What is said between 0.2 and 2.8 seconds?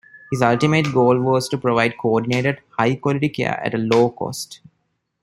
His ultimate goal was to provide coordinated,